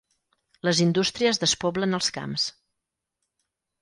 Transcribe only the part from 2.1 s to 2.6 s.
camps.